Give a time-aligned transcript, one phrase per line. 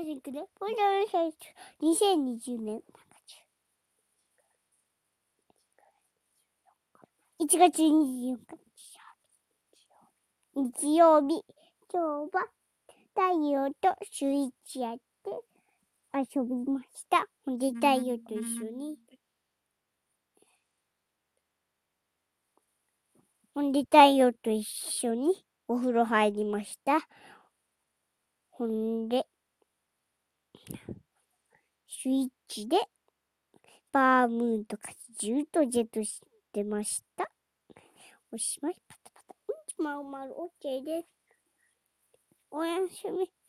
[0.00, 1.36] 家族で、これは最初、
[1.82, 2.82] 2020年、
[7.38, 8.38] 1月24日、
[10.54, 11.44] 日曜日、
[11.92, 12.48] 今日は
[13.14, 15.02] 太陽とスイッチやって
[16.14, 17.26] 遊びました。
[17.44, 18.98] ほんで太陽と一緒に。
[23.52, 27.06] ほんで太陽と一緒にお風呂入りました。
[28.48, 29.26] ほんで、
[31.88, 32.76] スイッチで
[33.92, 36.20] バームーンとかジュートジェットし
[36.52, 37.30] てました。
[38.32, 39.34] おしまい、パタパタ。
[39.48, 41.08] うんちまうまる、オッケーです。
[42.50, 43.39] おやすみ。